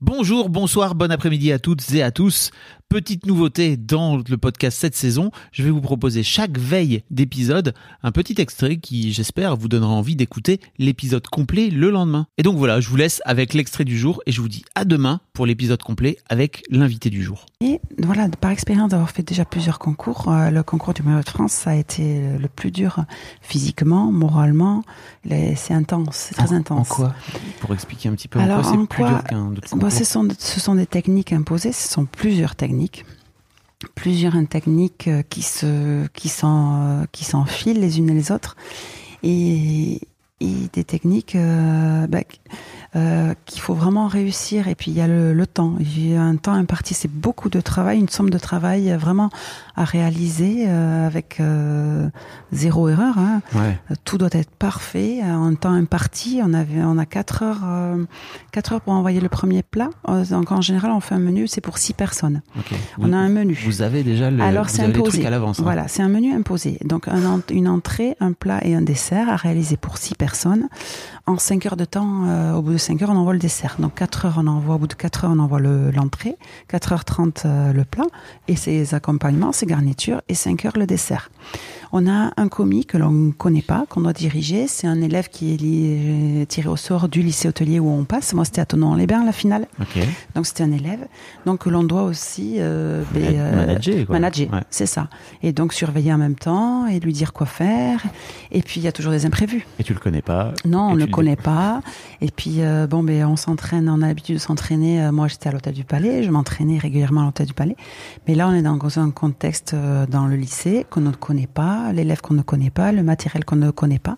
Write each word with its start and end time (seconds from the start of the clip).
Bonjour, 0.00 0.48
bonsoir, 0.48 0.94
bon 0.94 1.10
après-midi 1.10 1.50
à 1.50 1.58
toutes 1.58 1.92
et 1.92 2.04
à 2.04 2.12
tous. 2.12 2.52
Petite 2.90 3.26
nouveauté 3.26 3.76
dans 3.76 4.16
le 4.16 4.38
podcast 4.38 4.78
cette 4.80 4.96
saison, 4.96 5.30
je 5.52 5.62
vais 5.62 5.68
vous 5.68 5.82
proposer 5.82 6.22
chaque 6.22 6.56
veille 6.56 7.02
d'épisode 7.10 7.74
un 8.02 8.12
petit 8.12 8.36
extrait 8.40 8.78
qui, 8.78 9.12
j'espère, 9.12 9.56
vous 9.58 9.68
donnera 9.68 9.92
envie 9.92 10.16
d'écouter 10.16 10.58
l'épisode 10.78 11.26
complet 11.26 11.68
le 11.68 11.90
lendemain. 11.90 12.26
Et 12.38 12.42
donc 12.42 12.56
voilà, 12.56 12.80
je 12.80 12.88
vous 12.88 12.96
laisse 12.96 13.20
avec 13.26 13.52
l'extrait 13.52 13.84
du 13.84 13.98
jour 13.98 14.22
et 14.24 14.32
je 14.32 14.40
vous 14.40 14.48
dis 14.48 14.64
à 14.74 14.86
demain 14.86 15.20
pour 15.34 15.44
l'épisode 15.44 15.82
complet 15.82 16.16
avec 16.30 16.62
l'invité 16.70 17.10
du 17.10 17.22
jour. 17.22 17.44
Et 17.60 17.78
voilà, 17.98 18.26
par 18.30 18.52
expérience 18.52 18.88
d'avoir 18.92 19.10
fait 19.10 19.22
déjà 19.22 19.44
plusieurs 19.44 19.78
concours, 19.78 20.30
euh, 20.30 20.48
le 20.48 20.62
concours 20.62 20.94
du 20.94 21.02
maillot 21.02 21.20
de 21.22 21.28
France, 21.28 21.52
ça 21.52 21.72
a 21.72 21.74
été 21.74 22.38
le 22.38 22.48
plus 22.48 22.70
dur 22.70 23.04
physiquement, 23.42 24.10
moralement. 24.10 24.82
C'est 25.56 25.74
intense, 25.74 26.16
c'est 26.30 26.36
très 26.36 26.54
En- 26.54 26.56
intense. 26.56 26.90
En 26.90 26.94
quoi 26.94 27.14
Pour 27.60 27.74
expliquer 27.74 28.08
un 28.08 28.12
petit 28.12 28.28
peu 28.28 28.38
en 28.38 28.44
Alors, 28.44 28.62
quoi 28.62 28.70
c'est 28.70 28.78
en 28.78 28.86
plus 28.86 28.96
quoi- 29.02 29.10
dur 29.10 29.24
qu'un 29.24 29.46
autre 29.48 29.60
Bon, 29.72 29.78
concours. 29.80 29.92
ce, 29.92 30.04
sont, 30.04 30.26
ce 30.38 30.58
sont 30.58 30.74
des 30.74 30.86
techniques 30.86 31.34
imposées, 31.34 31.72
ce 31.72 31.86
sont 31.86 32.06
plusieurs 32.06 32.56
techniques. 32.56 32.77
Plusieurs 33.94 34.34
techniques 34.48 35.08
euh, 35.08 35.22
euh, 35.64 36.06
qui 37.12 37.24
s'enfilent 37.24 37.80
les 37.80 37.98
unes 37.98 38.10
les 38.14 38.32
autres. 38.32 38.56
Et, 39.22 40.00
des 40.40 40.84
techniques 40.84 41.34
euh, 41.34 42.06
bah, 42.06 42.20
euh, 42.96 43.34
qu'il 43.44 43.60
faut 43.60 43.74
vraiment 43.74 44.06
réussir 44.06 44.66
et 44.68 44.74
puis 44.74 44.90
il 44.90 44.96
y 44.96 45.00
a 45.02 45.06
le, 45.06 45.34
le 45.34 45.46
temps 45.46 45.74
il 45.78 46.10
y 46.12 46.16
a 46.16 46.22
un 46.22 46.36
temps 46.36 46.54
imparti 46.54 46.94
c'est 46.94 47.10
beaucoup 47.10 47.50
de 47.50 47.60
travail 47.60 47.98
une 47.98 48.08
somme 48.08 48.30
de 48.30 48.38
travail 48.38 48.90
euh, 48.90 48.96
vraiment 48.96 49.28
à 49.76 49.84
réaliser 49.84 50.64
euh, 50.68 51.06
avec 51.06 51.38
euh, 51.40 52.08
zéro 52.52 52.88
erreur 52.88 53.18
hein. 53.18 53.42
Ouais. 53.54 53.78
Tout 54.04 54.16
doit 54.18 54.28
être 54.32 54.50
parfait 54.50 55.20
en 55.22 55.54
temps 55.54 55.72
imparti. 55.72 56.40
On 56.42 56.52
avait, 56.54 56.82
on 56.82 56.98
a 56.98 57.06
quatre 57.06 57.42
heures, 57.42 57.62
quatre 58.52 58.72
heures 58.72 58.80
pour 58.80 58.92
envoyer 58.94 59.20
le 59.20 59.28
premier 59.28 59.62
plat. 59.62 59.90
Donc 60.30 60.50
en 60.52 60.60
général, 60.60 60.90
on 60.92 61.00
fait 61.00 61.14
un 61.14 61.18
menu, 61.20 61.46
c'est 61.46 61.60
pour 61.60 61.78
six 61.78 61.92
personnes. 61.92 62.40
On 62.98 63.06
Vous- 63.06 63.12
a 63.14 63.16
un 63.16 63.28
menu. 63.28 63.58
Vous 63.64 63.82
avez 63.82 64.02
déjà 64.02 64.30
le, 64.30 64.42
Alors 64.42 64.68
c'est 64.70 64.82
imposé. 64.82 65.10
trucs 65.18 65.24
à 65.24 65.30
l'avance. 65.30 65.60
hein. 65.60 65.62
Voilà, 65.62 65.88
c'est 65.88 66.02
un 66.02 66.08
menu 66.08 66.32
imposé. 66.34 66.78
Donc 66.84 67.06
un 67.08 67.40
une 67.50 67.68
entrée, 67.68 68.16
un 68.20 68.32
plat 68.32 68.60
et 68.64 68.74
un 68.74 68.82
dessert 68.82 69.28
à 69.28 69.36
réaliser 69.36 69.76
pour 69.76 69.98
six 69.98 70.14
personnes. 70.14 70.68
En 71.28 71.36
cinq 71.36 71.66
heures 71.66 71.76
de 71.76 71.84
temps, 71.84 72.24
euh, 72.26 72.54
au 72.54 72.62
bout 72.62 72.72
de 72.72 72.78
cinq 72.78 73.02
heures, 73.02 73.10
on 73.10 73.16
envoie 73.16 73.34
le 73.34 73.38
dessert. 73.38 73.76
Donc 73.78 73.96
quatre 73.96 74.24
heures, 74.24 74.36
on 74.38 74.46
envoie 74.46 74.76
au 74.76 74.78
bout 74.78 74.86
de 74.86 74.94
quatre 74.94 75.26
heures, 75.26 75.30
on 75.34 75.38
envoie 75.40 75.60
le- 75.60 75.90
l'entrée. 75.90 76.36
4 76.68 76.92
heures 76.92 77.04
30 77.04 77.42
euh, 77.44 77.74
le 77.74 77.84
plat 77.84 78.06
et 78.48 78.56
ses 78.56 78.94
accompagnements, 78.94 79.52
ses 79.52 79.66
garnitures 79.66 80.22
et 80.30 80.34
5 80.34 80.64
heures 80.64 80.78
le 80.78 80.86
dessert. 80.86 81.30
On 81.92 82.06
a 82.06 82.32
un 82.36 82.48
commis 82.48 82.84
que 82.84 82.98
l'on 82.98 83.10
ne 83.10 83.32
connaît 83.32 83.62
pas, 83.62 83.86
qu'on 83.88 84.02
doit 84.02 84.12
diriger. 84.12 84.66
C'est 84.66 84.86
un 84.86 85.00
élève 85.00 85.28
qui 85.28 85.54
est 85.54 86.46
tiré 86.46 86.68
au 86.68 86.76
sort 86.76 87.08
du 87.08 87.22
lycée 87.22 87.48
hôtelier 87.48 87.78
où 87.80 87.88
on 87.90 88.04
passe. 88.04 88.34
Moi, 88.34 88.44
c'était 88.44 88.60
à 88.60 88.66
Tonon-les-Bains, 88.66 89.24
la 89.24 89.32
finale. 89.32 89.66
Donc, 90.34 90.46
c'était 90.46 90.64
un 90.64 90.72
élève. 90.72 91.06
Donc, 91.46 91.60
que 91.60 91.70
l'on 91.70 91.84
doit 91.84 92.02
aussi 92.02 92.56
euh, 92.58 93.02
ben, 93.14 93.22
euh, 93.24 93.56
manager, 93.66 94.06
quoi. 94.06 94.14
manager, 94.18 94.52
Ouais. 94.52 94.60
c'est 94.70 94.86
ça. 94.86 95.08
Et 95.42 95.52
donc, 95.52 95.72
surveiller 95.72 96.12
en 96.12 96.18
même 96.18 96.34
temps 96.34 96.86
et 96.86 97.00
lui 97.00 97.12
dire 97.12 97.32
quoi 97.32 97.46
faire. 97.46 98.02
Et 98.52 98.60
puis, 98.62 98.80
il 98.80 98.84
y 98.84 98.88
a 98.88 98.92
toujours 98.92 99.12
des 99.12 99.24
imprévus. 99.26 99.66
Et 99.78 99.84
tu 99.84 99.94
le 99.94 99.98
connais 100.00 100.22
pas 100.22 100.52
Non, 100.64 100.90
on 100.90 100.94
ne 100.94 101.00
le 101.00 101.06
connaît 101.06 101.36
pas. 101.36 101.80
Et 102.20 102.30
puis, 102.30 102.56
euh, 102.58 102.86
bon, 102.86 103.02
ben, 103.02 103.24
on 103.26 103.36
s'entraîne, 103.36 103.88
on 103.88 104.02
a 104.02 104.08
l'habitude 104.08 104.34
de 104.36 104.40
s'entraîner. 104.40 105.10
Moi, 105.10 105.28
j'étais 105.28 105.48
à 105.48 105.52
l'hôtel 105.52 105.74
du 105.74 105.84
Palais, 105.84 106.22
je 106.22 106.30
m'entraînais 106.30 106.78
régulièrement 106.78 107.22
à 107.22 107.24
l'hôtel 107.24 107.46
du 107.46 107.54
Palais. 107.54 107.76
Mais 108.26 108.34
là, 108.34 108.48
on 108.48 108.52
est 108.52 108.62
dans 108.62 108.78
un 108.98 109.10
contexte 109.10 109.74
dans 110.10 110.26
le 110.26 110.36
lycée 110.36 110.86
qu'on 110.90 111.00
ne 111.00 111.10
connaît 111.12 111.46
pas, 111.46 111.77
l'élève 111.92 112.20
qu'on 112.20 112.34
ne 112.34 112.42
connaît 112.42 112.70
pas, 112.70 112.92
le 112.92 113.02
matériel 113.02 113.44
qu'on 113.44 113.56
ne 113.56 113.70
connaît 113.70 113.98
pas. 113.98 114.16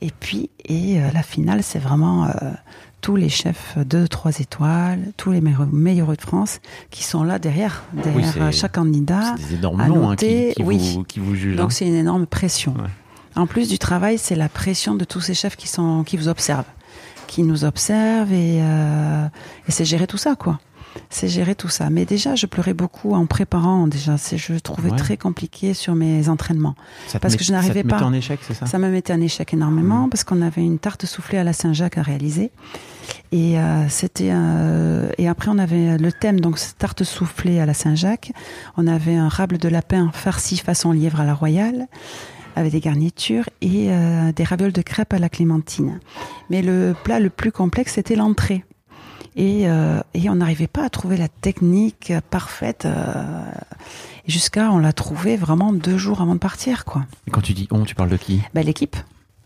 Et 0.00 0.10
puis, 0.18 0.50
et 0.64 1.00
euh, 1.00 1.10
la 1.12 1.22
finale, 1.22 1.62
c'est 1.62 1.78
vraiment 1.78 2.24
euh, 2.24 2.30
tous 3.00 3.16
les 3.16 3.28
chefs 3.28 3.76
de 3.78 4.06
trois 4.06 4.38
étoiles, 4.38 5.12
tous 5.16 5.32
les 5.32 5.40
meilleurs, 5.40 5.66
meilleurs 5.66 6.16
de 6.16 6.20
France 6.20 6.60
qui 6.90 7.04
sont 7.04 7.22
là 7.22 7.38
derrière, 7.38 7.84
derrière 7.92 8.34
euh, 8.40 8.50
chaque 8.52 8.72
candidat. 8.72 9.34
C'est 9.36 9.48
des 9.48 9.54
énormes 9.56 9.86
noms 9.86 10.10
hein, 10.10 10.16
qui, 10.16 10.52
qui 10.54 10.62
oui. 10.62 10.94
vous, 10.94 11.04
qui 11.04 11.20
vous 11.20 11.34
jugent. 11.34 11.56
Donc 11.56 11.66
hein. 11.66 11.74
c'est 11.74 11.86
une 11.86 11.94
énorme 11.94 12.26
pression. 12.26 12.74
Ouais. 12.74 12.90
En 13.36 13.46
plus 13.46 13.68
du 13.68 13.78
travail, 13.78 14.18
c'est 14.18 14.34
la 14.34 14.48
pression 14.48 14.94
de 14.94 15.04
tous 15.04 15.20
ces 15.20 15.34
chefs 15.34 15.56
qui 15.56 15.68
sont 15.68 16.04
qui 16.04 16.16
vous 16.16 16.28
observent, 16.28 16.64
qui 17.26 17.42
nous 17.42 17.64
observent 17.64 18.32
et, 18.32 18.60
euh, 18.60 19.26
et 19.68 19.72
c'est 19.72 19.84
gérer 19.84 20.06
tout 20.06 20.18
ça 20.18 20.34
quoi. 20.34 20.58
C'est 21.08 21.28
gérer 21.28 21.54
tout 21.54 21.68
ça. 21.68 21.88
Mais 21.90 22.04
déjà, 22.04 22.34
je 22.34 22.46
pleurais 22.46 22.74
beaucoup 22.74 23.14
en 23.14 23.26
préparant. 23.26 23.86
Déjà, 23.86 24.18
c'est 24.18 24.36
je 24.38 24.54
trouvais 24.54 24.90
Ouais. 24.90 24.96
très 24.96 25.16
compliqué 25.16 25.72
sur 25.74 25.94
mes 25.94 26.28
entraînements. 26.28 26.74
Ça 27.08 27.18
parce 27.20 27.34
met- 27.34 27.38
que 27.38 27.44
je 27.44 27.52
n'arrivais 27.52 27.82
ça 27.82 27.88
pas. 27.98 28.02
en 28.04 28.12
échec, 28.12 28.40
c'est 28.46 28.54
ça? 28.54 28.66
Ça 28.66 28.78
me 28.78 28.88
mettait 28.90 29.12
en 29.12 29.20
échec 29.20 29.52
énormément 29.54 30.06
Mmh. 30.06 30.10
parce 30.10 30.24
qu'on 30.24 30.42
avait 30.42 30.62
une 30.64 30.78
tarte 30.78 31.06
soufflée 31.06 31.38
à 31.38 31.44
la 31.44 31.52
Saint-Jacques 31.52 31.98
à 31.98 32.02
réaliser. 32.02 32.50
Et 33.32 33.58
euh, 33.58 33.88
c'était 33.88 34.30
euh, 34.32 35.10
et 35.18 35.28
après 35.28 35.48
on 35.50 35.58
avait 35.58 35.96
le 35.98 36.12
thème 36.12 36.40
donc 36.40 36.58
tarte 36.78 37.04
soufflée 37.04 37.60
à 37.60 37.66
la 37.66 37.74
Saint-Jacques. 37.74 38.32
On 38.76 38.86
avait 38.86 39.14
un 39.16 39.28
rable 39.28 39.58
de 39.58 39.68
lapin 39.68 40.10
farci 40.12 40.56
façon 40.58 40.92
lièvre 40.92 41.20
à 41.20 41.24
la 41.24 41.34
royale 41.34 41.86
avec 42.56 42.72
des 42.72 42.80
garnitures 42.80 43.48
et 43.62 43.86
euh, 43.92 44.32
des 44.32 44.42
ravioles 44.44 44.72
de 44.72 44.82
crêpes 44.82 45.12
à 45.12 45.18
la 45.18 45.28
clémentine. 45.28 46.00
Mais 46.50 46.62
le 46.62 46.94
plat 47.04 47.20
le 47.20 47.30
plus 47.30 47.52
complexe 47.52 47.94
c'était 47.94 48.16
l'entrée. 48.16 48.64
Et, 49.36 49.68
euh, 49.68 50.00
et 50.14 50.28
on 50.28 50.36
n'arrivait 50.36 50.66
pas 50.66 50.84
à 50.84 50.90
trouver 50.90 51.16
la 51.16 51.28
technique 51.28 52.12
parfaite 52.30 52.84
euh, 52.84 53.44
jusqu'à 54.26 54.70
on 54.72 54.78
l'a 54.78 54.92
trouvé 54.92 55.36
vraiment 55.36 55.72
deux 55.72 55.98
jours 55.98 56.20
avant 56.20 56.34
de 56.34 56.40
partir 56.40 56.84
quoi. 56.84 57.04
Et 57.26 57.30
quand 57.30 57.40
tu 57.40 57.52
dis 57.52 57.68
on, 57.70 57.84
tu 57.84 57.94
parles 57.94 58.10
de 58.10 58.16
qui? 58.16 58.42
Ben, 58.54 58.64
l'équipe. 58.64 58.96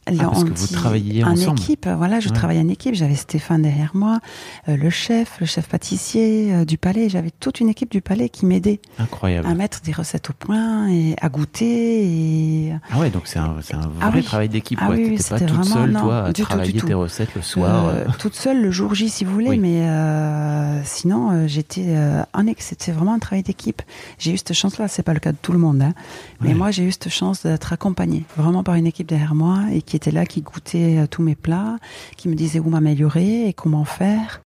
Ah, 0.06 0.12
parce 0.24 0.44
que 0.44 0.50
vous 0.52 0.66
travailliez 0.68 1.24
en 1.24 1.30
ensemble. 1.32 1.58
équipe, 1.58 1.88
voilà, 1.88 2.20
je 2.20 2.28
Ouais. 2.28 2.34
travaillais 2.34 2.60
en 2.60 2.68
équipe. 2.68 2.94
J'avais 2.94 3.14
Stéphane 3.14 3.62
derrière 3.62 3.92
moi, 3.94 4.20
euh, 4.68 4.76
le 4.76 4.90
chef, 4.90 5.38
le 5.40 5.46
chef 5.46 5.68
pâtissier 5.68 6.52
euh, 6.52 6.64
du 6.64 6.76
palais. 6.78 7.08
J'avais 7.08 7.30
toute 7.40 7.60
une 7.60 7.68
équipe 7.70 7.90
du 7.90 8.00
palais 8.02 8.28
qui 8.28 8.44
m'aidait 8.46 8.80
Incroyable. 8.98 9.48
à 9.48 9.54
mettre 9.54 9.80
des 9.82 9.92
recettes 9.92 10.28
au 10.30 10.32
point 10.34 10.88
et 10.90 11.16
à 11.20 11.28
goûter. 11.30 12.04
Et 12.04 12.72
Ah 12.92 12.98
ouais, 12.98 13.10
donc 13.10 13.22
c'est 13.26 13.38
un, 13.38 13.44
un 13.72 13.86
vrai 13.88 13.98
Ah 14.00 14.10
oui. 14.14 14.22
travail 14.22 14.48
d'équipe. 14.48 14.78
Ah 14.82 14.88
oui, 14.90 15.16
T'étais 15.16 15.28
pas 15.30 15.38
toute 15.40 15.48
vraiment- 15.48 15.64
seule, 15.64 15.90
non, 15.90 16.00
toi, 16.00 16.18
à 16.24 16.26
du 16.28 16.32
tout, 16.34 16.40
du 16.42 16.46
travailler 16.46 16.72
tout. 16.80 16.86
tes 16.86 16.94
recettes 16.94 17.34
le 17.34 17.42
soir. 17.42 17.86
Euh, 17.86 18.04
euh. 18.06 18.10
toute 18.18 18.34
seule 18.34 18.60
le 18.60 18.70
jour 18.70 18.94
J, 18.94 19.08
si 19.08 19.24
vous 19.24 19.32
voulez, 19.32 19.50
Oui. 19.50 19.58
mais 19.58 19.88
euh, 19.88 20.80
sinon 20.84 21.30
euh, 21.32 21.46
j'étais 21.46 21.84
euh, 21.88 22.22
en. 22.34 22.44
C'était 22.58 22.92
vraiment 22.92 23.14
un 23.14 23.18
travail 23.18 23.42
d'équipe. 23.42 23.82
J'ai 24.18 24.32
eu 24.32 24.36
cette 24.36 24.52
chance-là. 24.52 24.86
C'est 24.88 25.02
pas 25.02 25.14
le 25.14 25.20
cas 25.20 25.32
de 25.32 25.38
tout 25.40 25.52
le 25.52 25.58
monde, 25.58 25.82
hein. 25.82 25.94
mais 26.40 26.52
moi 26.54 26.70
j'ai 26.70 26.84
eu 26.84 26.92
cette 26.92 27.08
chance 27.08 27.42
d'être 27.44 27.72
accompagnée 27.72 28.24
vraiment 28.36 28.62
par 28.62 28.74
une 28.74 28.86
équipe 28.86 29.08
derrière 29.08 29.34
moi 29.34 29.60
et 29.72 29.80
qui 29.82 29.93
était 29.96 30.10
là, 30.10 30.26
qui 30.26 30.42
goûtait 30.42 30.98
euh, 30.98 31.06
tous 31.06 31.22
mes 31.22 31.34
plats, 31.34 31.78
qui 32.16 32.28
me 32.28 32.34
disait 32.34 32.60
où 32.60 32.68
m'améliorer 32.68 33.48
et 33.48 33.52
comment 33.52 33.84
faire. 33.84 34.43